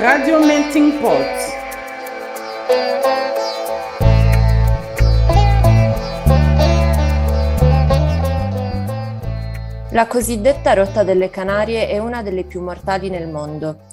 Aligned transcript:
Radio 0.00 0.38
Melting 0.38 1.00
Pot. 1.00 1.26
La 9.90 10.06
cosiddetta 10.06 10.74
rotta 10.74 11.02
delle 11.02 11.30
Canarie 11.30 11.88
è 11.88 11.98
una 11.98 12.22
delle 12.22 12.44
più 12.44 12.62
mortali 12.62 13.10
nel 13.10 13.26
mondo. 13.26 13.86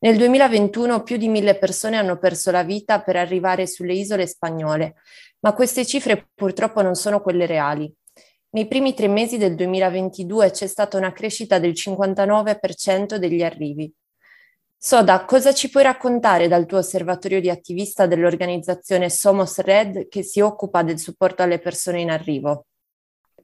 Nel 0.00 0.16
2021 0.16 1.04
più 1.04 1.16
di 1.16 1.28
mille 1.28 1.54
persone 1.54 1.96
hanno 1.96 2.18
perso 2.18 2.50
la 2.50 2.64
vita 2.64 3.00
per 3.00 3.14
arrivare 3.14 3.68
sulle 3.68 3.94
isole 3.94 4.26
spagnole, 4.26 4.94
ma 5.42 5.52
queste 5.54 5.86
cifre 5.86 6.28
purtroppo 6.34 6.82
non 6.82 6.96
sono 6.96 7.20
quelle 7.20 7.46
reali. 7.46 7.88
Nei 8.50 8.66
primi 8.66 8.94
tre 8.94 9.06
mesi 9.06 9.38
del 9.38 9.54
2022 9.54 10.50
c'è 10.50 10.66
stata 10.66 10.96
una 10.98 11.12
crescita 11.12 11.60
del 11.60 11.70
59% 11.70 13.14
degli 13.14 13.44
arrivi. 13.44 13.94
Soda, 14.84 15.24
cosa 15.24 15.54
ci 15.54 15.70
puoi 15.70 15.84
raccontare 15.84 16.48
dal 16.48 16.66
tuo 16.66 16.78
osservatorio 16.78 17.40
di 17.40 17.48
attivista 17.48 18.08
dell'organizzazione 18.08 19.10
Somos 19.10 19.60
Red 19.60 20.08
che 20.08 20.24
si 20.24 20.40
occupa 20.40 20.82
del 20.82 20.98
supporto 20.98 21.44
alle 21.44 21.60
persone 21.60 22.00
in 22.00 22.10
arrivo? 22.10 22.66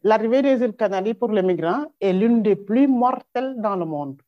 L'arrivée 0.01 0.43
des 0.43 0.61
îles 0.61 0.75
Canaries 0.75 1.17
pour 1.17 1.31
les 1.31 1.45
migrants 1.45 1.95
est 2.01 2.13
l'une 2.13 2.43
des 2.43 2.57
plus 2.57 2.89
mortelles 2.89 3.55
dans 3.57 3.79
le 3.79 3.85
monde. 3.85 4.21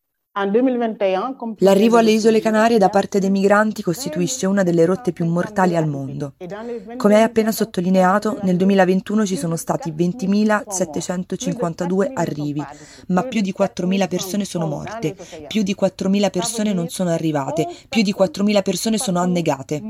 L'arrivo 1.59 1.97
alle 1.97 2.13
isole 2.13 2.41
Canarie 2.41 2.79
da 2.79 2.89
parte 2.89 3.19
dei 3.19 3.31
migranti 3.31 3.83
costituisce 3.83 4.47
una 4.47 4.63
delle 4.63 4.85
rotte 4.85 5.11
più 5.11 5.25
mortali 5.25 5.75
al 5.75 5.89
mondo. 5.89 6.35
Come 6.97 7.17
hai 7.17 7.25
appena 7.25 7.51
sottolineato, 7.51 8.39
nel 8.43 8.57
2021 8.57 9.27
ci 9.27 9.37
sono 9.37 9.57
stati 9.57 9.91
20.752 9.91 12.13
arrivi, 12.15 12.65
ma 13.09 13.25
più 13.25 13.41
di 13.41 13.53
4.000 13.59 14.07
persone 14.07 14.45
sono 14.45 14.69
morte, 14.69 15.17
più 15.49 15.65
di 15.65 15.75
4.000 15.79 16.31
persone 16.31 16.73
non 16.73 16.89
sono 16.89 17.11
arrivate, 17.11 17.67
più 17.89 18.03
di 18.03 18.15
4.000 18.17 18.63
persone 18.63 18.99
sono 18.99 19.19
annegate. 19.19 19.83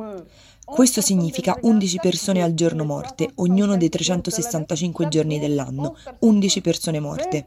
Questo 0.65 1.01
significa 1.01 1.59
11 1.61 1.99
persone 2.01 2.43
al 2.43 2.55
giorno 2.55 2.85
morte, 2.85 3.31
ognuno 3.37 3.77
dei 3.77 3.89
365 3.89 5.09
giorni 5.09 5.39
dell'anno, 5.39 5.97
11 6.21 6.61
persone 6.61 7.01
morte. 7.01 7.47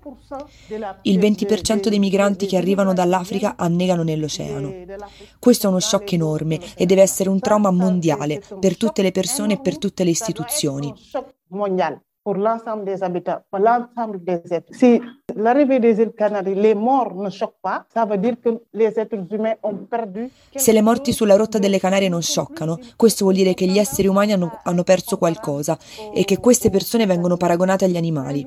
Il 1.04 1.20
20% 1.20 1.88
dei 1.88 2.00
migranti 2.00 2.46
che 2.46 2.58
arrivano 2.58 2.94
dall'Africa 2.94 3.56
annegano 3.56 4.04
nell'oceano. 4.04 4.74
Questo 5.40 5.68
è 5.68 5.70
uno 5.70 5.80
shock 5.80 6.12
enorme 6.12 6.60
e 6.76 6.86
deve 6.86 7.02
essere 7.02 7.30
un 7.30 7.40
trauma 7.40 7.72
mondiale 7.72 8.42
per 8.60 8.78
tutte 8.78 9.02
le 9.02 9.12
persone 9.12 9.54
e 9.54 9.60
per 9.60 9.78
tutte 9.78 10.04
le 10.04 10.10
istituzioni 10.10 10.94
pour 12.24 12.36
l'ensemble 12.38 12.86
des 12.86 13.04
habitants, 13.04 13.42
pour 13.50 13.60
l'ensemble 13.60 14.24
des 14.24 14.42
êtres. 14.50 14.72
Si 14.72 15.02
l'arrivée 15.36 15.80
des 15.80 16.00
îles 16.00 16.14
Canaries, 16.18 16.56
les 16.56 16.74
morts 16.74 17.16
ne 17.16 17.30
choquent 17.30 17.62
pas, 17.62 17.86
ça 17.94 18.06
veut 18.06 18.18
dire 18.18 18.36
que 18.42 18.62
les 18.74 18.98
êtres 18.98 19.18
humains 19.32 19.56
ont 19.62 19.86
perdu. 19.90 20.30
Se 20.56 20.72
le 20.72 20.82
morti 20.82 21.12
sulla 21.12 21.36
rotta 21.36 21.60
delle 21.60 21.80
Canarie 21.80 22.10
non 22.10 22.22
scioccano, 22.22 22.80
questo 22.96 23.26
vuol 23.26 23.36
dire 23.36 23.54
che 23.54 23.66
gli 23.66 23.78
esseri 23.78 24.08
umani 24.08 24.32
hanno, 24.32 24.60
hanno 24.64 24.84
perso 24.84 25.18
qualcosa 25.18 25.78
e 26.14 26.24
che 26.24 26.40
queste 26.40 26.70
persone 26.70 27.06
vengono 27.06 27.36
paragonate 27.36 27.86
agli 27.86 27.98
animali. 27.98 28.46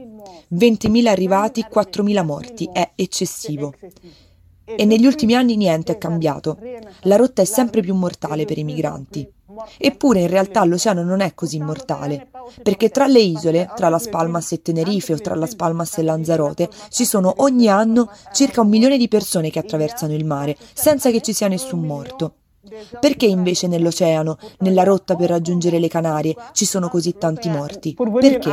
20.000 0.54 1.06
arrivati, 1.06 1.66
4.000 1.70 2.24
morti, 2.24 2.68
è 2.72 2.92
eccessivo. 2.94 3.74
E 4.64 4.84
negli 4.84 5.06
ultimi 5.06 5.34
anni 5.34 5.56
niente 5.56 5.92
è 5.92 5.98
cambiato. 5.98 6.58
La 7.02 7.16
rotta 7.16 7.42
è 7.42 7.44
sempre 7.44 7.82
più 7.82 7.94
mortale 7.94 8.44
per 8.46 8.58
i 8.58 8.64
migranti. 8.64 9.28
Eppure 9.78 10.20
in 10.20 10.28
realtà 10.28 10.64
l'oceano 10.64 11.02
non 11.02 11.20
è 11.20 11.34
così 11.34 11.60
mortale, 11.60 12.28
perché 12.62 12.90
tra 12.90 13.06
le 13.06 13.20
isole, 13.20 13.70
tra 13.74 13.88
Las 13.88 14.08
Palmas 14.08 14.52
e 14.52 14.62
Tenerife 14.62 15.14
o 15.14 15.18
tra 15.18 15.34
Las 15.34 15.54
Palmas 15.54 15.98
e 15.98 16.02
Lanzarote, 16.02 16.68
ci 16.90 17.04
sono 17.04 17.34
ogni 17.38 17.68
anno 17.68 18.10
circa 18.32 18.60
un 18.60 18.68
milione 18.68 18.98
di 18.98 19.08
persone 19.08 19.50
che 19.50 19.58
attraversano 19.58 20.14
il 20.14 20.24
mare, 20.24 20.56
senza 20.72 21.10
che 21.10 21.20
ci 21.20 21.32
sia 21.32 21.48
nessun 21.48 21.80
morto. 21.80 22.34
Perché 22.98 23.26
invece 23.26 23.68
nell'oceano, 23.68 24.38
nella 24.58 24.82
rotta 24.82 25.14
per 25.14 25.30
raggiungere 25.30 25.78
le 25.78 25.88
Canarie, 25.88 26.34
ci 26.52 26.64
sono 26.64 26.88
così 26.88 27.14
tanti 27.16 27.48
morti? 27.48 27.94
Perché? 27.94 28.50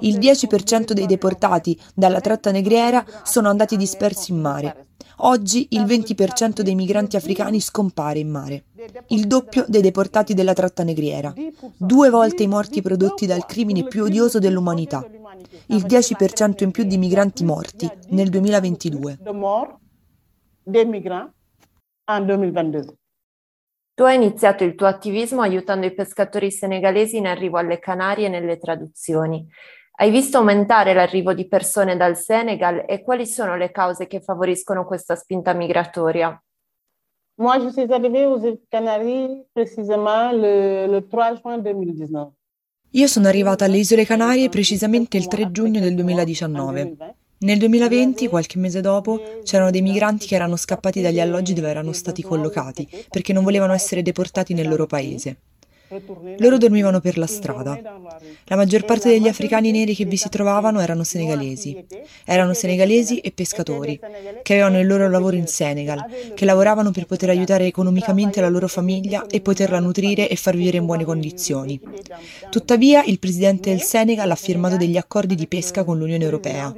Il 0.00 0.18
10% 0.18 0.92
dei 0.92 1.06
deportati 1.06 1.78
dalla 1.94 2.20
tratta 2.20 2.50
negriera 2.50 3.04
sono 3.22 3.48
andati 3.48 3.76
dispersi 3.76 4.32
in 4.32 4.40
mare. 4.40 4.86
Oggi 5.24 5.68
il 5.70 5.82
20% 5.82 6.62
dei 6.62 6.74
migranti 6.74 7.14
africani 7.16 7.60
scompare 7.60 8.18
in 8.18 8.28
mare, 8.28 8.64
il 9.08 9.26
doppio 9.28 9.64
dei 9.68 9.82
deportati 9.82 10.34
della 10.34 10.52
tratta 10.52 10.82
negriera, 10.82 11.32
due 11.76 12.10
volte 12.10 12.42
i 12.42 12.48
morti 12.48 12.82
prodotti 12.82 13.26
dal 13.26 13.46
crimine 13.46 13.84
più 13.84 14.02
odioso 14.02 14.40
dell'umanità, 14.40 15.06
il 15.66 15.84
10% 15.84 16.64
in 16.64 16.72
più 16.72 16.82
di 16.82 16.98
migranti 16.98 17.44
morti 17.44 17.88
nel 18.08 18.30
2022. 18.30 19.18
Tu 23.94 24.04
hai 24.04 24.16
iniziato 24.16 24.64
il 24.64 24.74
tuo 24.74 24.86
attivismo 24.86 25.42
aiutando 25.42 25.84
i 25.84 25.92
pescatori 25.92 26.50
senegalesi 26.50 27.18
in 27.18 27.26
arrivo 27.26 27.58
alle 27.58 27.78
Canarie 27.78 28.28
nelle 28.28 28.56
traduzioni. 28.56 29.46
Hai 29.94 30.10
visto 30.10 30.38
aumentare 30.38 30.94
l'arrivo 30.94 31.34
di 31.34 31.46
persone 31.46 31.96
dal 31.96 32.16
Senegal 32.16 32.84
e 32.88 33.02
quali 33.02 33.26
sono 33.26 33.54
le 33.54 33.70
cause 33.70 34.06
che 34.06 34.22
favoriscono 34.22 34.86
questa 34.86 35.14
spinta 35.14 35.52
migratoria? 35.52 36.42
Moi, 37.34 37.60
je 37.60 37.70
suis 37.70 37.90
arrivée 37.90 38.24
aux 38.24 38.40
Canaries 38.68 39.44
précisément 39.52 40.32
le, 40.32 40.86
le 40.86 41.06
3 41.06 41.40
juin 41.42 41.60
2019. 41.60 42.32
Io 42.94 43.06
sono 43.06 43.28
arrivata 43.28 43.64
alle 43.66 43.78
Isole 43.78 44.04
Canarie 44.04 44.48
precisamente 44.48 45.16
il 45.16 45.26
3 45.26 45.50
giugno 45.50 45.80
del 45.80 45.94
2019. 45.94 47.16
Nel 47.42 47.58
2020, 47.58 48.28
qualche 48.28 48.60
mese 48.60 48.80
dopo, 48.80 49.40
c'erano 49.42 49.72
dei 49.72 49.82
migranti 49.82 50.28
che 50.28 50.36
erano 50.36 50.54
scappati 50.54 51.00
dagli 51.00 51.18
alloggi 51.18 51.54
dove 51.54 51.68
erano 51.68 51.92
stati 51.92 52.22
collocati 52.22 52.88
perché 53.10 53.32
non 53.32 53.42
volevano 53.42 53.72
essere 53.72 54.02
deportati 54.02 54.54
nel 54.54 54.68
loro 54.68 54.86
paese. 54.86 55.38
Loro 56.38 56.58
dormivano 56.58 57.00
per 57.00 57.18
la 57.18 57.26
strada. 57.26 57.78
La 58.44 58.56
maggior 58.56 58.84
parte 58.84 59.08
degli 59.08 59.28
africani 59.28 59.70
neri 59.70 59.94
che 59.94 60.04
vi 60.04 60.16
si 60.16 60.28
trovavano 60.28 60.80
erano 60.80 61.04
senegalesi. 61.04 61.84
Erano 62.24 62.54
senegalesi 62.54 63.18
e 63.18 63.30
pescatori, 63.32 63.98
che 64.42 64.52
avevano 64.52 64.80
il 64.80 64.86
loro 64.86 65.08
lavoro 65.08 65.36
in 65.36 65.46
Senegal, 65.46 66.04
che 66.34 66.44
lavoravano 66.44 66.90
per 66.90 67.06
poter 67.06 67.30
aiutare 67.30 67.66
economicamente 67.66 68.40
la 68.40 68.48
loro 68.48 68.68
famiglia 68.68 69.26
e 69.26 69.40
poterla 69.40 69.80
nutrire 69.80 70.28
e 70.28 70.36
far 70.36 70.56
vivere 70.56 70.78
in 70.78 70.86
buone 70.86 71.04
condizioni. 71.04 71.80
Tuttavia, 72.50 73.02
il 73.04 73.18
presidente 73.18 73.70
del 73.70 73.82
Senegal 73.82 74.30
ha 74.30 74.36
firmato 74.36 74.76
degli 74.76 74.96
accordi 74.96 75.34
di 75.34 75.46
pesca 75.46 75.84
con 75.84 75.98
l'Unione 75.98 76.24
Europea. 76.24 76.74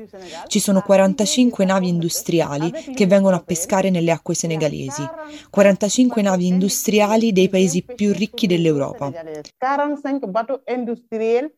Ci 0.47 0.59
sono 0.61 0.83
45 0.83 1.65
navi 1.65 1.89
industriali 1.89 2.73
che 2.95 3.07
vengono 3.07 3.37
a 3.37 3.43
pescare 3.45 3.91
nelle 3.91 4.11
acque 4.11 4.35
senegalesi, 4.35 5.03
45 5.51 6.23
navi 6.23 6.47
industriali 6.47 7.33
dei 7.33 7.49
paesi 7.49 7.83
più 7.83 8.13
ricchi 8.13 8.47
dell'Europa. 8.47 9.04
Sénégalaise. 9.13 9.43
45 9.61 10.25
bateaux 10.27 10.59
industriels 10.69 11.51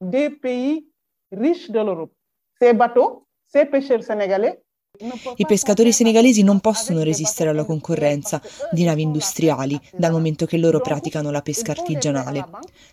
des 0.00 0.30
pays 0.30 0.88
riches 1.30 1.70
de 1.70 1.78
l'Europe. 1.78 2.12
Ces 2.60 2.72
bateaux, 2.72 3.26
ces 3.46 3.64
pêcheurs 3.66 4.02
sénégalais 4.02 4.63
I 5.36 5.44
pescatori 5.44 5.92
senegalesi 5.92 6.44
non 6.44 6.60
possono 6.60 7.02
resistere 7.02 7.50
alla 7.50 7.64
concorrenza 7.64 8.40
di 8.70 8.84
navi 8.84 9.02
industriali, 9.02 9.80
dal 9.92 10.12
momento 10.12 10.46
che 10.46 10.56
loro 10.56 10.80
praticano 10.80 11.32
la 11.32 11.42
pesca 11.42 11.72
artigianale. 11.72 12.46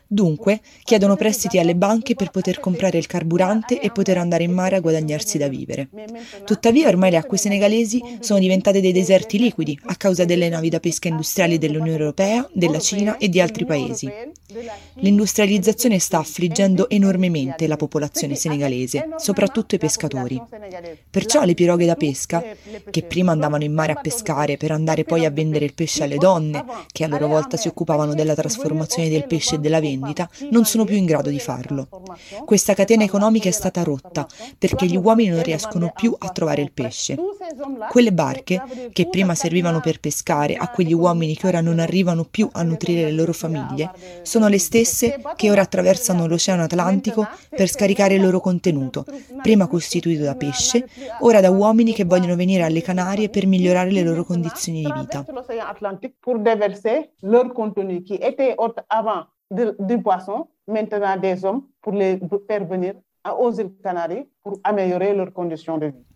Dunque, 0.07 0.61
chiedono 0.83 1.15
prestiti 1.15 1.59
alle 1.59 1.75
banche 1.75 2.15
per 2.15 2.31
poter 2.31 2.59
comprare 2.59 2.97
il 2.97 3.05
carburante 3.05 3.79
e 3.79 3.91
poter 3.91 4.17
andare 4.17 4.43
in 4.43 4.51
mare 4.51 4.77
a 4.77 4.79
guadagnarsi 4.79 5.37
da 5.37 5.47
vivere. 5.47 5.89
Tuttavia, 6.43 6.87
ormai 6.87 7.11
le 7.11 7.17
acque 7.17 7.37
senegalesi 7.37 8.01
sono 8.19 8.39
diventate 8.39 8.81
dei 8.81 8.91
deserti 8.91 9.37
liquidi 9.37 9.79
a 9.85 9.95
causa 9.95 10.25
delle 10.25 10.49
navi 10.49 10.69
da 10.69 10.79
pesca 10.79 11.07
industriali 11.07 11.59
dell'Unione 11.59 11.99
Europea, 11.99 12.49
della 12.51 12.79
Cina 12.79 13.17
e 13.17 13.29
di 13.29 13.39
altri 13.39 13.63
paesi. 13.63 14.11
L'industrializzazione 14.95 15.99
sta 15.99 16.19
affliggendo 16.19 16.89
enormemente 16.89 17.67
la 17.67 17.77
popolazione 17.77 18.35
senegalese, 18.35 19.09
soprattutto 19.17 19.75
i 19.75 19.77
pescatori. 19.77 20.41
Perciò 21.09 21.43
le 21.43 21.53
piroghe 21.53 21.85
da 21.85 21.95
pesca, 21.95 22.43
che 22.89 23.03
prima 23.03 23.31
andavano 23.31 23.63
in 23.63 23.73
mare 23.73 23.93
a 23.93 24.01
pescare 24.01 24.57
per 24.57 24.71
andare 24.71 25.03
poi 25.03 25.25
a 25.25 25.31
vendere 25.31 25.65
il 25.65 25.73
pesce 25.73 26.03
alle 26.03 26.17
donne, 26.17 26.63
che 26.91 27.03
a 27.03 27.07
loro 27.07 27.27
volta 27.27 27.57
si 27.57 27.67
occupavano 27.67 28.13
della 28.13 28.35
trasformazione 28.35 29.09
del 29.09 29.27
pesce 29.27 29.55
e 29.55 29.59
della 29.59 29.79
vendita, 29.79 30.29
non 30.49 30.65
sono 30.65 30.85
più 30.85 30.95
in 30.95 31.05
grado 31.05 31.29
di 31.29 31.39
farlo. 31.39 31.87
Questa 32.45 32.73
catena 32.73 33.03
economica 33.03 33.47
è 33.47 33.53
stata 33.53 33.83
rotta 33.83 34.27
perché 34.57 34.85
gli 34.85 34.97
uomini 34.97 35.29
non 35.29 35.43
riescono 35.43 35.91
più 35.95 36.15
a 36.17 36.29
trovare 36.29 36.61
il 36.61 36.71
pesce. 36.71 37.15
Quelle 37.89 38.13
barche, 38.13 38.61
che 38.91 39.07
prima 39.09 39.35
servivano 39.35 39.79
per 39.79 39.99
pescare 39.99 40.55
a 40.55 40.69
quegli 40.69 40.93
uomini 40.93 41.35
che 41.35 41.47
ora 41.47 41.61
non 41.61 41.79
arrivano 41.79 42.23
più 42.23 42.47
a 42.51 42.63
nutrire 42.63 43.05
le 43.05 43.11
loro 43.11 43.33
famiglie, 43.33 43.91
sono 44.21 44.47
le 44.47 44.59
stesse 44.59 45.21
che 45.35 45.51
ora 45.51 45.61
attraversano 45.61 46.27
l'Oceano 46.27 46.63
Atlantico 46.63 47.27
per 47.49 47.67
scaricare 47.67 48.15
il 48.15 48.21
loro 48.21 48.39
contenuto, 48.39 49.05
prima 49.41 49.67
costituito 49.67 50.23
da 50.23 50.35
pesce, 50.35 50.87
ora 51.21 51.41
da 51.41 51.49
uomini 51.49 51.93
che 51.93 52.05
vogliono 52.05 52.35
venire 52.35 52.63
alle 52.63 52.81
Canarie 52.81 53.29
per 53.29 53.45
migliorare 53.45 53.91
le 53.91 54.03
loro 54.03 54.23
condizioni 54.23 54.83
di 54.83 54.91
vita. 54.91 55.25
du 59.51 60.01
poisson, 60.01 60.47
maintenant 60.67 61.17
des 61.17 61.43
hommes 61.43 61.63
pour 61.81 61.93
les 61.93 62.19
faire 62.47 62.65
venir 62.65 62.93
aux 63.37 63.51
îles 63.51 63.73
Canaries 63.83 64.27
pour 64.43 64.59
améliorer 64.63 65.13
leurs 65.13 65.33
conditions 65.33 65.77
de 65.77 65.87
vie. 65.87 66.10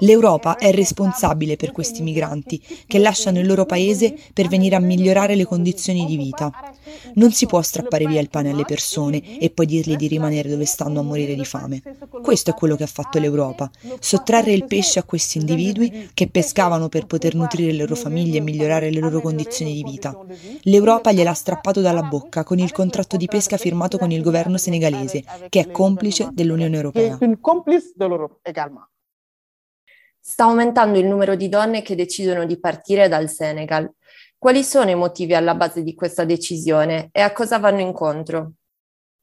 L'Europa 0.00 0.56
è 0.56 0.70
responsabile 0.72 1.56
per 1.56 1.72
questi 1.72 2.02
migranti 2.02 2.62
che 2.86 2.98
lasciano 2.98 3.38
il 3.38 3.46
loro 3.46 3.64
paese 3.64 4.16
per 4.32 4.48
venire 4.48 4.76
a 4.76 4.80
migliorare 4.80 5.34
le 5.34 5.44
condizioni 5.44 6.04
di 6.04 6.16
vita. 6.16 6.52
Non 7.14 7.32
si 7.32 7.46
può 7.46 7.60
strappare 7.62 8.06
via 8.06 8.20
il 8.20 8.28
pane 8.28 8.50
alle 8.50 8.64
persone 8.64 9.38
e 9.38 9.50
poi 9.50 9.66
dirgli 9.66 9.96
di 9.96 10.06
rimanere 10.06 10.48
dove 10.48 10.64
stanno 10.64 11.00
a 11.00 11.02
morire 11.02 11.34
di 11.34 11.44
fame. 11.44 11.82
Questo 12.22 12.50
è 12.50 12.54
quello 12.54 12.76
che 12.76 12.84
ha 12.84 12.88
fatto 12.88 13.18
l'Europa, 13.18 13.70
sottrarre 13.98 14.52
il 14.52 14.66
pesce 14.66 14.98
a 14.98 15.04
questi 15.04 15.38
individui 15.38 16.10
che 16.14 16.28
pescavano 16.28 16.88
per 16.88 17.06
poter 17.06 17.34
nutrire 17.34 17.72
le 17.72 17.78
loro 17.78 17.94
famiglie 17.94 18.38
e 18.38 18.42
migliorare 18.42 18.90
le 18.90 19.00
loro 19.00 19.20
condizioni 19.20 19.72
di 19.72 19.82
vita. 19.82 20.16
L'Europa 20.62 21.12
gliel'ha 21.12 21.34
strappato 21.34 21.80
dalla 21.80 22.02
bocca 22.02 22.44
con 22.44 22.58
il 22.58 22.72
contratto 22.72 23.16
di 23.16 23.26
pesca 23.26 23.56
firmato 23.56 23.98
con 23.98 24.10
il 24.10 24.22
governo 24.22 24.56
senegalese, 24.56 25.24
che 25.48 25.60
è 25.60 25.70
complice 25.70 26.28
dell'Unione 26.32 26.76
Europea. 26.76 27.18
Sta 30.28 30.42
aumentando 30.42 30.98
il 30.98 31.06
numero 31.06 31.36
di 31.36 31.48
donne 31.48 31.82
che 31.82 31.94
decidono 31.94 32.46
di 32.46 32.58
partire 32.58 33.06
dal 33.06 33.30
Senegal. 33.30 33.88
Quali 34.36 34.64
sono 34.64 34.90
i 34.90 34.96
motivi 34.96 35.36
alla 35.36 35.54
base 35.54 35.84
di 35.84 35.94
questa 35.94 36.24
decisione 36.24 37.10
e 37.12 37.20
a 37.20 37.32
cosa 37.32 37.60
vanno 37.60 37.78
incontro? 37.78 38.54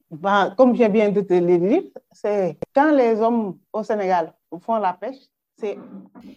Bah, 0.08 0.54
comme 0.56 0.74
je 0.74 0.88
viens 0.88 1.12
de 1.12 1.20
te 1.20 1.38
le 1.38 1.58
dire, 1.58 1.90
c'est 2.10 2.56
quand 2.72 2.96
les 2.96 3.20
hommes 3.20 3.58
au 3.70 3.82
Sénégal 3.82 4.32
font 4.60 4.80
la 4.80 4.94
pêche, 4.94 5.28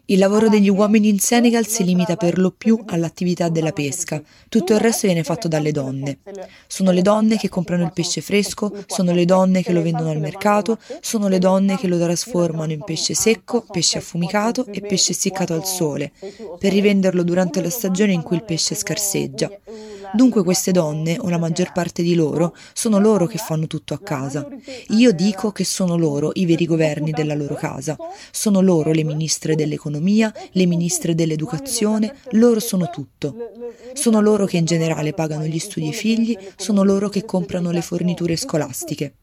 il 0.09 0.19
lavoro 0.19 0.47
degli 0.47 0.69
uomini 0.69 1.09
in 1.09 1.19
Senegal 1.19 1.67
si 1.67 1.83
limita 1.83 2.15
per 2.15 2.37
lo 2.37 2.51
più 2.51 2.81
all'attività 2.85 3.49
della 3.49 3.73
pesca, 3.73 4.21
tutto 4.47 4.73
il 4.73 4.79
resto 4.79 5.07
viene 5.07 5.23
fatto 5.23 5.49
dalle 5.49 5.71
donne. 5.71 6.19
Sono 6.65 6.91
le 6.91 7.01
donne 7.01 7.37
che 7.37 7.49
comprano 7.49 7.83
il 7.83 7.91
pesce 7.93 8.21
fresco, 8.21 8.71
sono 8.85 9.13
le 9.13 9.25
donne 9.25 9.63
che 9.63 9.73
lo 9.73 9.81
vendono 9.81 10.11
al 10.11 10.19
mercato, 10.19 10.77
sono 11.01 11.27
le 11.27 11.39
donne 11.39 11.77
che 11.77 11.87
lo 11.87 11.97
trasformano 11.97 12.71
in 12.71 12.83
pesce 12.83 13.13
secco, 13.13 13.65
pesce 13.69 13.97
affumicato 13.97 14.65
e 14.67 14.79
pesce 14.81 15.11
essiccato 15.11 15.53
al 15.53 15.65
sole, 15.65 16.13
per 16.57 16.71
rivenderlo 16.71 17.23
durante 17.23 17.61
la 17.61 17.69
stagione 17.69 18.13
in 18.13 18.23
cui 18.23 18.37
il 18.37 18.45
pesce 18.45 18.75
scarseggia. 18.75 19.51
Dunque 20.13 20.43
queste 20.43 20.71
donne, 20.71 21.17
o 21.19 21.29
la 21.29 21.37
maggior 21.37 21.71
parte 21.71 22.01
di 22.01 22.15
loro, 22.15 22.55
sono 22.73 22.99
loro 22.99 23.25
che 23.25 23.37
fanno 23.37 23.67
tutto 23.67 23.93
a 23.93 23.99
casa. 23.99 24.47
Io 24.89 25.11
dico 25.11 25.51
che 25.51 25.65
sono 25.65 25.97
loro 25.97 26.31
i 26.35 26.45
veri 26.45 26.65
governi 26.65 27.11
della 27.11 27.35
loro 27.35 27.55
casa. 27.55 27.97
Sono 28.31 28.61
loro 28.61 28.91
le 28.91 29.03
ministre 29.03 29.55
dell'economia, 29.55 30.33
le 30.51 30.65
ministre 30.65 31.15
dell'educazione, 31.15 32.15
loro 32.31 32.59
sono 32.59 32.89
tutto. 32.89 33.35
Sono 33.93 34.21
loro 34.21 34.45
che 34.45 34.57
in 34.57 34.65
generale 34.65 35.13
pagano 35.13 35.45
gli 35.45 35.59
studi 35.59 35.87
ai 35.87 35.93
figli, 35.93 36.37
sono 36.55 36.83
loro 36.83 37.09
che 37.09 37.25
comprano 37.25 37.71
le 37.71 37.81
forniture 37.81 38.35
scolastiche. 38.35 39.17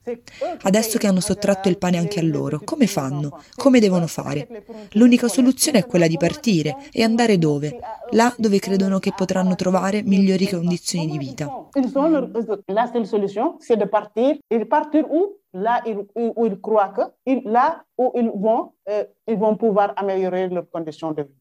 Adesso 0.63 0.99
che 0.99 1.07
hanno 1.07 1.21
sottratto 1.21 1.69
il 1.69 1.79
pane 1.79 1.99
anche 1.99 2.21
a 2.21 2.23
loro, 2.23 2.61
come 2.63 2.87
fanno? 2.87 3.41
Come 3.55 3.81
devono 3.81 4.07
fare? 4.07 4.65
L'unica 4.93 5.29
soluzione 5.29 5.79
è 5.79 5.87
quella 5.87 6.07
di 6.07 6.17
partire 6.17 6.77
e 6.93 7.03
andare 7.03 7.39
dove? 7.39 7.79
Là 8.11 8.33
dove 8.37 8.59
credono 8.59 8.99
che 8.99 9.13
potranno 9.17 9.55
trovare 9.55 10.03
migliori 10.03 10.49
condizioni 10.49 10.74
di 11.07 11.19
vita. 11.19 11.49
La 12.67 12.87
seule 12.87 13.07
solution, 13.07 13.57
c'est 13.61 13.77
de 13.77 13.85
partir. 13.85 14.37
Et 14.51 14.65
partir 14.65 15.05
où 15.11 15.39
Là 15.57 15.81
où 15.87 16.47
ils 16.47 16.61
croient 16.61 16.89
que, 16.89 17.03
là 17.49 17.85
où 17.97 18.11
ils 18.17 18.29
vont, 18.29 18.73
euh, 18.89 19.05
ils 19.29 19.37
vont 19.37 19.57
pouvoir 19.57 19.93
améliorer 19.95 20.49
leurs 20.49 20.69
conditions 20.69 21.13
de 21.13 21.23
vie. 21.23 21.35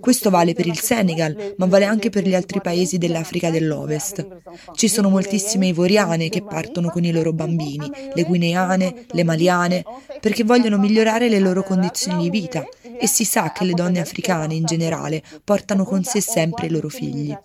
Questo 0.00 0.30
vale 0.30 0.54
per 0.54 0.66
il 0.66 0.78
Senegal, 0.78 1.54
ma 1.58 1.66
vale 1.66 1.84
anche 1.84 2.08
per 2.08 2.26
gli 2.26 2.34
altri 2.34 2.62
paesi 2.62 2.96
dell'Africa 2.96 3.50
dell'Ovest. 3.50 4.26
Ci 4.72 4.88
sono 4.88 5.10
moltissime 5.10 5.66
ivoriane 5.66 6.30
che 6.30 6.42
partono 6.42 6.88
con 6.88 7.04
i 7.04 7.12
loro 7.12 7.34
bambini, 7.34 7.90
le 8.14 8.22
guineane, 8.22 9.04
le 9.10 9.24
maliane, 9.24 9.84
perché 10.18 10.42
vogliono 10.42 10.78
migliorare 10.78 11.28
le 11.28 11.38
loro 11.38 11.62
condizioni 11.62 12.22
di 12.22 12.30
vita 12.30 12.64
e 12.98 13.06
si 13.06 13.24
sa 13.24 13.52
che 13.52 13.64
le 13.64 13.74
donne 13.74 14.00
africane 14.00 14.54
in 14.54 14.64
generale 14.64 15.22
portano 15.44 15.84
con 15.84 16.04
sé 16.04 16.20
sempre 16.20 16.66
i 16.66 16.70
loro 16.70 16.88
figli. 16.88 17.36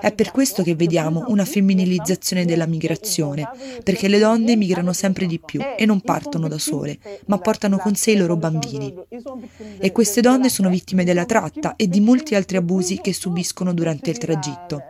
È 0.00 0.12
per 0.12 0.30
questo 0.30 0.62
che 0.62 0.74
vediamo 0.74 1.24
una 1.28 1.44
femminilizzazione 1.44 2.44
della 2.44 2.66
migrazione, 2.66 3.48
perché 3.82 4.08
le 4.08 4.18
donne 4.18 4.56
migrano 4.56 4.92
sempre 4.92 5.26
di 5.26 5.38
più 5.38 5.60
e 5.76 5.84
non 5.86 6.00
partono 6.00 6.48
da 6.48 6.58
sole, 6.58 6.98
ma 7.26 7.38
portano 7.38 7.78
con 7.78 7.94
sé 7.94 8.12
i 8.12 8.16
loro 8.16 8.36
bambini. 8.36 8.94
E 9.78 9.92
queste 9.92 10.20
donne 10.20 10.48
sono 10.48 10.68
vittime 10.68 11.04
della 11.04 11.24
tratta 11.24 11.76
e 11.76 11.88
di 11.88 12.00
molti 12.00 12.34
altri 12.34 12.56
abusi 12.56 13.00
che 13.00 13.12
subiscono 13.12 13.72
durante 13.72 14.10
il 14.10 14.18
tragitto. 14.18 14.82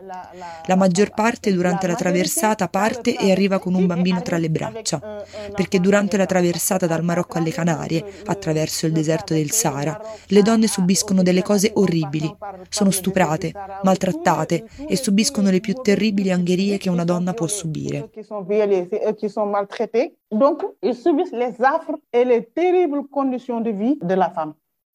La 0.67 0.76
maggior 0.76 1.11
parte 1.14 1.52
durante 1.52 1.87
la 1.87 1.94
traversata 1.94 2.69
parte 2.69 3.17
e 3.17 3.31
arriva 3.31 3.59
con 3.59 3.75
un 3.75 3.87
bambino 3.87 4.23
tra 4.23 4.38
le 4.38 4.50
braccia, 4.50 5.25
perché 5.55 5.81
durante 5.81 6.17
la 6.17 6.26
traversata 6.26 6.87
dal 6.87 7.05
Marocco 7.05 7.38
alle 7.38 7.50
Canarie, 7.50 8.05
attraverso 8.26 8.87
il 8.87 8.93
deserto 8.93 9.35
del 9.35 9.50
Sahara, 9.50 9.96
le 10.29 10.43
donne 10.43 10.67
subiscono 10.67 11.23
delle 11.23 11.43
cose 11.43 11.73
orribili, 11.75 12.35
sono 12.69 12.91
stuprate, 12.91 13.53
maltrattate 13.83 14.65
e 14.87 14.97
subiscono 14.97 15.51
le 15.51 15.61
più 15.61 15.75
terribili 15.75 16.31
angherie 16.31 16.79
che 16.79 16.91
una 16.91 17.05
donna 17.05 17.33
può 17.33 17.47
subire. 17.47 18.11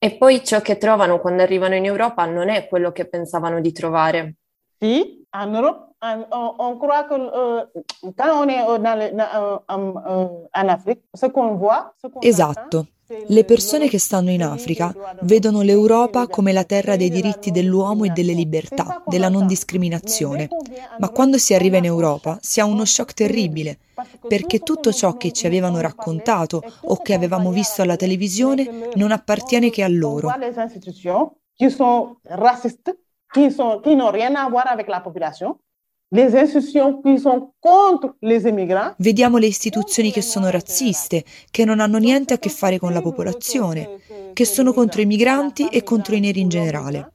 E 0.03 0.17
poi 0.17 0.43
ciò 0.43 0.61
che 0.61 0.77
trovano 0.77 1.19
quando 1.19 1.43
arrivano 1.43 1.75
in 1.75 1.85
Europa 1.85 2.25
non 2.25 2.49
è 2.49 2.67
quello 2.67 2.91
che 2.91 3.07
pensavano 3.07 3.61
di 3.61 3.71
trovare. 3.71 4.35
Sì, 4.79 5.23
in 5.31 5.53
Europa 5.53 5.90
on, 6.01 6.55
on, 6.59 6.77
croit 6.77 7.03
que 7.03 7.13
euh, 7.13 7.65
quand 8.17 8.43
on 8.43 8.47
est 8.47 8.63
dans 8.79 8.95
le, 8.95 9.15
dans, 9.15 9.57
euh, 9.69 10.27
en 10.53 10.67
Afrique, 10.67 11.01
ce 11.13 11.27
qu'on 11.27 11.55
voit, 11.55 11.93
ce 12.01 12.07
qu'on 12.07 12.19
Esatto. 12.21 12.85
Le 13.27 13.43
persone 13.43 13.89
che 13.89 13.99
stanno 13.99 14.29
in 14.29 14.41
Africa 14.41 14.93
vedono 15.23 15.63
l'Europa 15.63 16.27
come 16.27 16.53
la 16.53 16.63
terra 16.63 16.95
dei 16.95 17.09
diritti 17.09 17.51
dell'uomo 17.51 18.05
e 18.05 18.09
delle 18.11 18.31
libertà, 18.31 19.03
della 19.05 19.27
non 19.27 19.47
discriminazione. 19.47 20.47
Ma 20.97 21.09
quando 21.09 21.37
si 21.37 21.53
arriva 21.53 21.75
in 21.75 21.83
Europa 21.83 22.37
si 22.41 22.61
ha 22.61 22.65
uno 22.65 22.85
shock 22.85 23.13
terribile, 23.13 23.79
perché 24.25 24.59
tutto 24.59 24.93
ciò 24.93 25.17
che 25.17 25.33
ci 25.33 25.45
avevano 25.45 25.81
raccontato 25.81 26.63
o 26.83 27.01
che 27.01 27.13
avevamo 27.13 27.51
visto 27.51 27.81
alla 27.81 27.97
televisione 27.97 28.89
non 28.93 29.11
appartiene 29.11 29.69
che 29.69 29.83
a 29.83 29.89
loro. 29.89 30.31
Qui 31.57 31.69
sont 31.69 32.17
racistes, 32.23 32.95
qui, 33.31 33.53
n'ont 33.95 34.11
rien 34.11 34.33
à 34.35 34.49
voir 34.49 34.67
avec 34.67 34.87
la 34.87 35.01
population, 35.01 35.59
Vediamo 38.97 39.37
le 39.37 39.45
istituzioni 39.45 40.11
che 40.11 40.21
sono 40.21 40.49
razziste, 40.49 41.23
che 41.49 41.63
non 41.63 41.79
hanno 41.79 41.97
niente 41.99 42.33
a 42.33 42.37
che 42.37 42.49
fare 42.49 42.77
con 42.79 42.91
la 42.91 43.01
popolazione, 43.01 43.97
che 44.33 44.43
sono 44.43 44.73
contro 44.73 44.99
i 44.99 45.05
migranti 45.05 45.69
e 45.69 45.83
contro 45.83 46.13
i 46.13 46.19
neri 46.19 46.41
in 46.41 46.49
generale. 46.49 47.13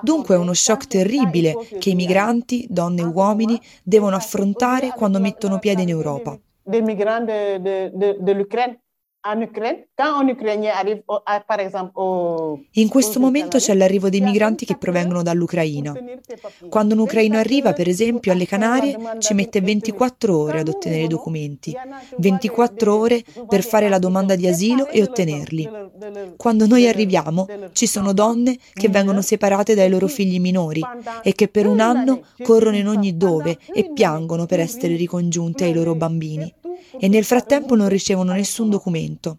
Dunque 0.00 0.36
è 0.36 0.38
uno 0.38 0.54
shock 0.54 0.86
terribile 0.86 1.56
che 1.80 1.90
i 1.90 1.96
migranti, 1.96 2.66
donne 2.70 3.00
e 3.00 3.06
uomini, 3.06 3.60
devono 3.82 4.14
affrontare 4.14 4.92
quando 4.94 5.18
mettono 5.18 5.58
piede 5.58 5.82
in 5.82 5.88
Europa. 5.88 6.38
Des 6.66 6.82
migrants 6.82 7.26
de, 7.26 7.90
in 12.72 12.88
questo 12.88 13.20
momento 13.20 13.56
c'è 13.56 13.74
l'arrivo 13.74 14.10
dei 14.10 14.20
migranti 14.20 14.66
che 14.66 14.76
provengono 14.76 15.22
dall'Ucraina. 15.22 15.94
Quando 16.68 16.92
un 16.94 17.00
ucraino 17.00 17.38
arriva, 17.38 17.72
per 17.72 17.88
esempio, 17.88 18.32
alle 18.32 18.44
Canarie, 18.44 18.98
ci 19.20 19.32
mette 19.32 19.62
24 19.62 20.38
ore 20.38 20.60
ad 20.60 20.68
ottenere 20.68 21.04
i 21.04 21.08
documenti, 21.08 21.74
24 22.18 22.94
ore 22.94 23.24
per 23.48 23.64
fare 23.64 23.88
la 23.88 23.98
domanda 23.98 24.36
di 24.36 24.46
asilo 24.46 24.88
e 24.88 25.02
ottenerli. 25.02 25.70
Quando 26.36 26.66
noi 26.66 26.86
arriviamo, 26.86 27.46
ci 27.72 27.86
sono 27.86 28.12
donne 28.12 28.58
che 28.74 28.90
vengono 28.90 29.22
separate 29.22 29.74
dai 29.74 29.88
loro 29.88 30.06
figli 30.06 30.38
minori 30.38 30.82
e 31.22 31.32
che 31.32 31.48
per 31.48 31.66
un 31.66 31.80
anno 31.80 32.26
corrono 32.42 32.76
in 32.76 32.88
ogni 32.88 33.16
dove 33.16 33.56
e 33.72 33.90
piangono 33.90 34.44
per 34.44 34.60
essere 34.60 34.96
ricongiunte 34.96 35.64
ai 35.64 35.72
loro 35.72 35.94
bambini 35.94 36.54
e 36.98 37.08
nel 37.08 37.24
frattempo 37.24 37.74
non 37.74 37.88
ricevono 37.88 38.32
nessun 38.32 38.70
documento. 38.70 39.38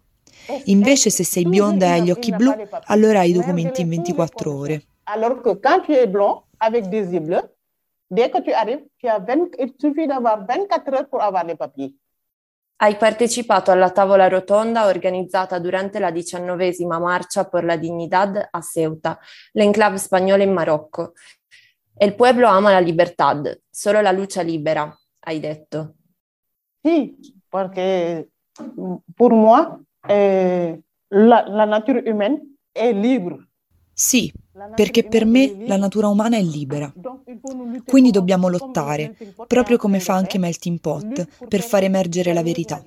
Invece 0.64 1.10
se 1.10 1.24
sei 1.24 1.44
bionda 1.44 1.86
e 1.86 1.90
hai 1.90 2.02
gli 2.02 2.10
occhi 2.10 2.32
blu, 2.32 2.52
allora 2.84 3.20
hai 3.20 3.30
i 3.30 3.32
documenti 3.32 3.80
in 3.80 3.88
24 3.88 4.54
ore. 4.54 4.82
Alors 5.04 5.40
que 5.40 5.58
quand 5.60 5.84
tu 5.84 5.92
es 5.92 6.06
blond 6.08 6.42
avec 6.58 6.88
des 6.88 7.12
yeux 7.12 7.20
bleus, 7.20 7.44
dès 8.08 8.30
que 8.30 8.40
tu 8.42 8.52
arrives, 8.52 8.84
tu 8.96 9.08
as 9.08 9.18
20, 9.18 9.56
il 9.58 9.74
suffit 9.78 10.06
d'avoir 10.06 10.44
24 10.44 10.94
heures 10.94 11.08
pour 11.08 11.20
avoir 11.22 11.44
les 11.44 11.56
papiers. 11.56 11.94
Hai 12.78 12.96
partecipato 12.96 13.70
alla 13.70 13.90
tavola 13.90 14.28
rotonda 14.28 14.86
organizzata 14.86 15.58
durante 15.58 15.98
la 15.98 16.10
diciannovesima 16.10 16.98
marcia 16.98 17.44
por 17.44 17.64
la 17.64 17.76
dignidad 17.76 18.48
a 18.50 18.60
Ceuta, 18.60 19.18
l'enclave 19.52 19.96
spagnola 19.96 20.42
in 20.42 20.52
Marocco. 20.52 21.12
El 21.94 22.14
pueblo 22.14 22.46
ama 22.48 22.70
la 22.70 22.80
libertad, 22.80 23.58
solo 23.70 24.02
la 24.02 24.12
luce 24.12 24.42
libera, 24.42 24.94
hai 25.20 25.40
detto. 25.40 25.94
Sì, 26.82 27.16
perché 27.48 28.28
pour 29.14 29.32
moi, 29.32 29.78
eh, 30.08 30.80
la, 31.08 31.44
la 31.48 31.66
nature 31.66 32.02
humaine 32.06 32.40
est 32.72 32.94
libre. 32.94 33.48
Sì, 33.98 34.30
perché 34.74 35.04
per 35.04 35.24
me 35.24 35.64
la 35.66 35.78
natura 35.78 36.08
umana 36.08 36.36
è 36.36 36.42
libera. 36.42 36.92
Quindi 37.84 38.10
dobbiamo 38.10 38.48
lottare, 38.48 39.16
proprio 39.46 39.78
come 39.78 40.00
fa 40.00 40.14
anche 40.14 40.38
Melting 40.38 40.80
Pot, 40.80 41.46
per 41.48 41.62
far 41.62 41.84
emergere 41.84 42.34
la 42.34 42.42
verità. 42.42 42.82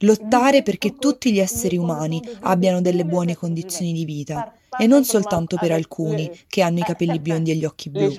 Lottare 0.00 0.62
perché 0.62 0.96
tutti 0.96 1.32
gli 1.32 1.38
esseri 1.38 1.76
umani 1.76 2.20
abbiano 2.40 2.80
delle 2.80 3.04
buone 3.04 3.36
condizioni 3.36 3.92
di 3.92 4.04
vita 4.04 4.52
e 4.76 4.86
non 4.86 5.04
soltanto 5.04 5.56
per 5.58 5.70
alcuni 5.70 6.28
che 6.48 6.60
hanno 6.60 6.80
i 6.80 6.82
capelli 6.82 7.18
biondi 7.20 7.52
e 7.52 7.54
gli 7.54 7.64
occhi 7.64 7.88
blu. 7.88 8.10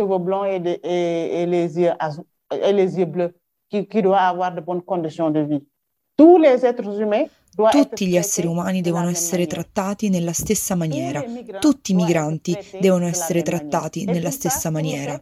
Tutti 7.70 8.08
gli 8.08 8.16
esseri 8.16 8.48
umani 8.48 8.82
devono 8.82 9.10
essere 9.10 9.46
trattati 9.46 10.10
nella 10.10 10.32
stessa 10.32 10.76
maniera, 10.76 11.22
tutti 11.60 11.92
i 11.92 11.96
migranti 11.96 12.58
devono 12.80 13.08
essere 13.08 13.42
trattati 13.42 14.06
nella 14.06 14.32
stessa 14.32 14.70
maniera. 14.70 15.22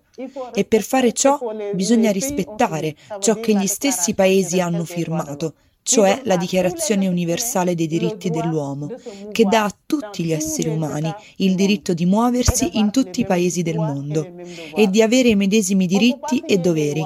E 0.53 0.65
per 0.65 0.83
fare 0.83 1.11
ciò 1.13 1.39
bisogna 1.73 2.11
rispettare 2.11 2.95
ciò 3.19 3.39
che 3.39 3.55
gli 3.55 3.65
stessi 3.65 4.13
paesi 4.13 4.59
hanno 4.59 4.83
firmato, 4.83 5.55
cioè 5.81 6.21
la 6.25 6.37
Dichiarazione 6.37 7.07
universale 7.07 7.73
dei 7.73 7.87
diritti 7.87 8.29
dell'uomo, 8.29 8.89
che 9.31 9.45
dà 9.45 9.63
a 9.63 9.75
tutti 9.85 10.23
gli 10.23 10.33
esseri 10.33 10.69
umani 10.69 11.11
il 11.37 11.55
diritto 11.55 11.95
di 11.95 12.05
muoversi 12.05 12.77
in 12.77 12.91
tutti 12.91 13.21
i 13.21 13.25
paesi 13.25 13.63
del 13.63 13.77
mondo 13.77 14.27
e 14.75 14.87
di 14.87 15.01
avere 15.01 15.29
i 15.29 15.35
medesimi 15.35 15.87
diritti 15.87 16.43
e 16.45 16.57
doveri. 16.59 17.03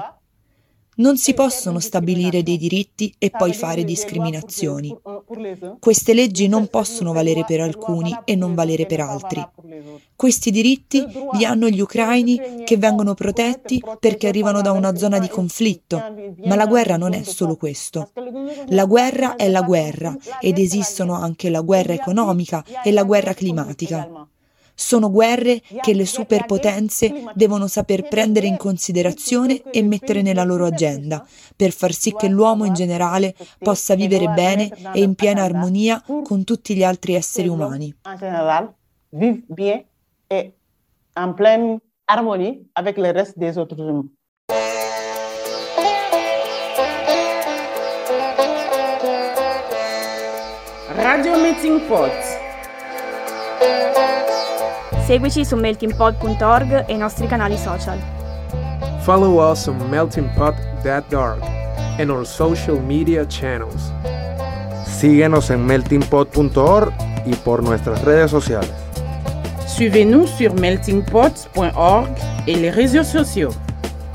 Non 1.00 1.18
si 1.18 1.34
possono 1.34 1.79
stabilire 1.79 2.44
dei 2.44 2.58
diritti 2.58 3.13
e 3.18 3.29
poi 3.29 3.53
fare 3.53 3.86
discriminazioni. 3.86 4.94
Queste 5.79 6.13
leggi 6.13 6.50
non 6.50 6.68
possono 6.68 7.13
valere 7.13 7.46
per 7.46 7.62
alcuni 7.62 8.13
e 8.25 8.36
non 8.36 8.53
valere 8.53 8.86
per 8.86 9.00
altri. 9.00 9.48
Questi 10.13 10.51
diritti 10.51 11.01
li 11.34 11.46
hanno 11.46 11.70
gli 11.70 11.79
ucraini 11.79 12.63
che 12.65 12.75
vengono 12.75 13.13
protetti 13.13 13.82
perché 13.98 14.27
arrivano 14.27 14.62
da 14.62 14.74
una 14.74 14.94
zona 14.98 15.20
di 15.20 15.29
conflitto, 15.29 16.03
ma 16.44 16.56
la 16.56 16.65
guerra 16.65 16.98
non 16.98 17.13
è 17.13 17.24
solo 17.24 17.56
questo. 17.56 18.12
La 18.68 18.84
guerra 18.84 19.38
è 19.38 19.48
la 19.48 19.62
guerra 19.62 20.13
ed 20.41 20.58
esistono 20.58 21.13
anche 21.13 21.50
la 21.50 21.62
guerra 21.62 21.94
economica 21.94 22.62
e 22.84 22.91
la 22.91 23.03
guerra 23.03 23.34
climatica. 23.34 24.27
Sono 24.81 25.12
guerre 25.12 25.62
che 25.81 25.93
le 25.93 26.05
superpotenze 26.05 27.25
devono 27.33 27.67
saper 27.67 28.07
prendere 28.07 28.48
in 28.48 28.55
considerazione 28.55 29.62
e 29.71 29.83
mettere 29.83 30.21
nella 30.21 30.45
loro 30.45 30.65
agenda, 30.65 31.27
per 31.53 31.74
far 31.74 31.91
sì 31.91 32.13
che 32.17 32.29
l'uomo 32.29 32.63
in 32.63 32.74
generale 32.74 33.36
possa 33.59 33.93
vivere 33.95 34.29
bene 34.29 34.71
e 34.93 35.01
in 35.01 35.15
piena 35.15 35.43
armonia 35.43 36.01
con 36.24 36.45
tutti 36.45 36.75
gli 36.75 36.83
altri 36.83 37.13
esseri 37.13 37.50
umani. 37.50 37.93
Vive 39.12 39.43
bien 39.48 39.83
et 40.29 40.53
en 41.15 41.33
pleine 41.33 41.79
harmonie 42.05 42.69
avec 42.74 42.98
le 42.98 43.12
reste 43.12 43.38
des 43.38 43.57
autres 43.57 43.77
humains. 43.79 44.07
Radio 50.95 51.38
Meeting 51.38 51.81
Pot. 51.88 52.28
Seguici 55.09 55.44
su 55.44 55.56
meltingpot.org 55.56 56.85
e 56.87 56.94
i 56.94 56.97
nostri 56.97 57.26
canali 57.26 57.56
social. 57.56 57.99
Follow 59.00 59.38
us 59.38 59.66
on 59.66 59.76
meltingpot.org 59.90 61.42
and 61.99 62.11
our 62.11 62.25
social 62.25 62.80
media 62.80 63.26
channels. 63.26 63.92
Síguenos 64.87 65.50
en 65.50 65.64
meltingpot.org 65.66 66.92
y 67.26 67.35
por 67.35 67.62
nuestras 67.62 68.02
redes 68.02 68.30
sociales. 68.30 68.73
Suivez-nous 69.66 70.26
sur 70.26 70.54
meltingpot.org 70.54 72.09
et 72.47 72.56
les 72.56 72.71
réseaux 72.71 73.04
sociaux. 73.04 73.52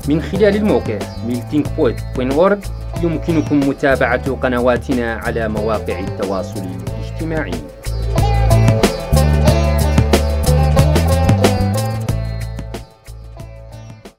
من 0.08 0.22
خلال 0.22 0.56
الموقع 0.56 0.98
meltingpot.org 1.28 2.58
يمكنكم 3.02 3.60
متابعة 3.60 4.34
قنواتنا 4.34 5.14
على 5.14 5.48
مواقع 5.48 5.98
التواصل 5.98 6.62
الاجتماعي 6.62 7.54